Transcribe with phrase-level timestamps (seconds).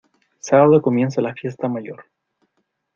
[0.39, 2.05] Sábado comienza la Fiesta Mayor.